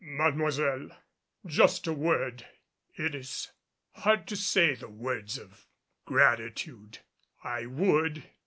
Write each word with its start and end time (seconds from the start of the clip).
"Mademoiselle, 0.03 0.89
just 1.45 1.85
a 1.85 1.93
word. 1.93 2.43
It 2.95 3.13
is 3.13 3.51
hard 3.91 4.25
to 4.29 4.35
say 4.35 4.73
the 4.73 4.89
words 4.89 5.37
of 5.37 5.67
gratitude 6.05 6.97
I 7.43 7.67
would. 7.67 8.23